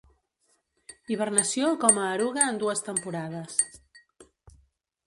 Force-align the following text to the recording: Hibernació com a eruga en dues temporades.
Hibernació 1.13 1.69
com 1.83 2.01
a 2.01 2.09
eruga 2.15 2.49
en 2.55 2.59
dues 2.65 2.83
temporades. 2.89 3.63